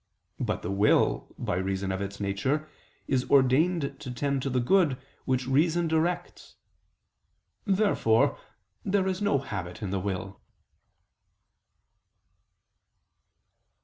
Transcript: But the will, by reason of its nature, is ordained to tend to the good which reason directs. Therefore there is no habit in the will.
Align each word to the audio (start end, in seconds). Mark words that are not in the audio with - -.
But 0.39 0.63
the 0.63 0.71
will, 0.71 1.31
by 1.37 1.57
reason 1.57 1.91
of 1.91 2.01
its 2.01 2.19
nature, 2.19 2.67
is 3.07 3.29
ordained 3.29 3.99
to 3.99 4.09
tend 4.09 4.41
to 4.41 4.49
the 4.49 4.59
good 4.59 4.97
which 5.25 5.45
reason 5.45 5.87
directs. 5.87 6.55
Therefore 7.65 8.35
there 8.83 9.05
is 9.07 9.21
no 9.21 9.37
habit 9.37 9.83
in 9.83 9.91
the 9.91 9.99
will. 9.99 10.41